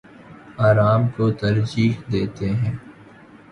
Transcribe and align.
آرام 0.59 1.07
کو 1.07 1.29
ترجیح 1.31 1.91
دیتے 2.11 2.49
ہیں 2.51 2.75